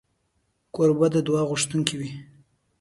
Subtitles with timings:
[0.75, 2.11] کوربه د دعا غوښتونکی وي.